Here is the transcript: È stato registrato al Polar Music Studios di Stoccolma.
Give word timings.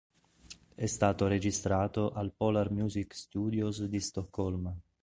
È 0.73 0.85
stato 0.87 1.27
registrato 1.27 2.09
al 2.13 2.33
Polar 2.35 2.71
Music 2.71 3.13
Studios 3.13 3.83
di 3.85 3.99
Stoccolma. 3.99 4.75